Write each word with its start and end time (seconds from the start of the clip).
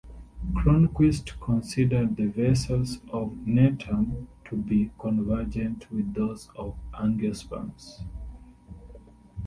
Cronquist 0.55 1.39
considered 1.39 2.15
the 2.15 2.25
vessels 2.25 3.01
of 3.11 3.33
"Gnetum" 3.45 4.25
to 4.45 4.55
be 4.55 4.89
convergent 4.97 5.91
with 5.91 6.15
those 6.15 6.49
of 6.55 6.75
angiosperms. 6.95 8.03